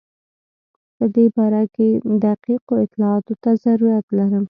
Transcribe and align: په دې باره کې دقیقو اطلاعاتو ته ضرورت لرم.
په 0.95 1.05
دې 1.15 1.25
باره 1.35 1.63
کې 1.75 1.87
دقیقو 2.25 2.73
اطلاعاتو 2.85 3.33
ته 3.43 3.49
ضرورت 3.63 4.05
لرم. 4.17 4.39